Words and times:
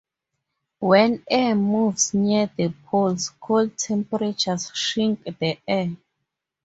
When 0.79 1.23
air 1.29 1.53
moves 1.53 2.11
near 2.15 2.49
the 2.57 2.73
poles, 2.87 3.29
cold 3.39 3.77
temperatures 3.77 4.71
shrink 4.73 5.23
the 5.25 5.59
air. 5.67 5.95